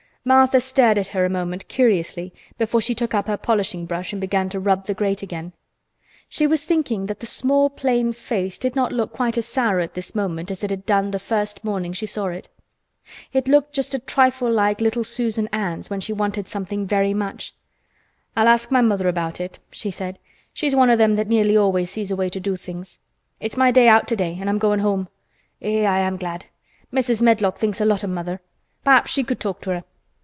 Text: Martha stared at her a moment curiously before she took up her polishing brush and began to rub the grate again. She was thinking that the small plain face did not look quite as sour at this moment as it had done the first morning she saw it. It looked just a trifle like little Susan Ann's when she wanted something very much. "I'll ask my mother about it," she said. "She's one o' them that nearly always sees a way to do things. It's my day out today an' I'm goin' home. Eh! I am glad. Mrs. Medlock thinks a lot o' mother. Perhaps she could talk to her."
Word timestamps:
Martha 0.23 0.61
stared 0.61 0.99
at 0.99 1.07
her 1.17 1.25
a 1.25 1.29
moment 1.31 1.67
curiously 1.67 2.31
before 2.59 2.79
she 2.79 2.93
took 2.93 3.15
up 3.15 3.25
her 3.25 3.35
polishing 3.37 3.87
brush 3.87 4.11
and 4.13 4.21
began 4.21 4.47
to 4.49 4.59
rub 4.59 4.85
the 4.85 4.93
grate 4.93 5.23
again. 5.23 5.51
She 6.29 6.45
was 6.45 6.63
thinking 6.63 7.07
that 7.07 7.21
the 7.21 7.25
small 7.25 7.71
plain 7.71 8.13
face 8.13 8.59
did 8.59 8.75
not 8.75 8.91
look 8.91 9.13
quite 9.13 9.35
as 9.39 9.47
sour 9.47 9.79
at 9.79 9.95
this 9.95 10.13
moment 10.13 10.51
as 10.51 10.63
it 10.63 10.69
had 10.69 10.85
done 10.85 11.09
the 11.09 11.17
first 11.17 11.63
morning 11.63 11.91
she 11.91 12.05
saw 12.05 12.27
it. 12.27 12.49
It 13.33 13.47
looked 13.47 13.73
just 13.73 13.95
a 13.95 13.97
trifle 13.99 14.51
like 14.51 14.79
little 14.79 15.03
Susan 15.03 15.49
Ann's 15.51 15.89
when 15.89 15.99
she 16.01 16.13
wanted 16.13 16.47
something 16.47 16.85
very 16.85 17.15
much. 17.15 17.55
"I'll 18.37 18.47
ask 18.47 18.69
my 18.69 18.81
mother 18.81 19.07
about 19.07 19.39
it," 19.41 19.57
she 19.71 19.89
said. 19.89 20.19
"She's 20.53 20.75
one 20.75 20.91
o' 20.91 20.95
them 20.95 21.15
that 21.15 21.29
nearly 21.29 21.57
always 21.57 21.89
sees 21.89 22.11
a 22.11 22.15
way 22.15 22.29
to 22.29 22.39
do 22.39 22.55
things. 22.55 22.99
It's 23.39 23.57
my 23.57 23.71
day 23.71 23.87
out 23.87 24.07
today 24.07 24.37
an' 24.39 24.49
I'm 24.49 24.59
goin' 24.59 24.81
home. 24.81 25.07
Eh! 25.63 25.83
I 25.83 25.97
am 25.97 26.17
glad. 26.17 26.45
Mrs. 26.93 27.23
Medlock 27.23 27.57
thinks 27.57 27.81
a 27.81 27.85
lot 27.85 28.03
o' 28.03 28.07
mother. 28.07 28.39
Perhaps 28.83 29.09
she 29.09 29.23
could 29.23 29.39
talk 29.39 29.61
to 29.61 29.71
her." 29.71 29.83